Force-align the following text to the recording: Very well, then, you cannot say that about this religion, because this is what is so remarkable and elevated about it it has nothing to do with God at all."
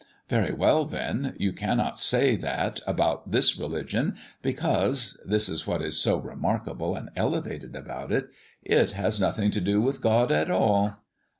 Very 0.29 0.51
well, 0.51 0.85
then, 0.85 1.35
you 1.37 1.53
cannot 1.53 1.99
say 1.99 2.35
that 2.35 2.79
about 2.87 3.29
this 3.31 3.59
religion, 3.59 4.17
because 4.41 5.21
this 5.27 5.47
is 5.47 5.67
what 5.67 5.83
is 5.83 5.95
so 5.99 6.17
remarkable 6.17 6.95
and 6.95 7.09
elevated 7.15 7.75
about 7.75 8.11
it 8.11 8.27
it 8.63 8.93
has 8.93 9.19
nothing 9.21 9.51
to 9.51 9.61
do 9.61 9.79
with 9.79 10.01
God 10.01 10.31
at 10.31 10.49
all." 10.49 11.03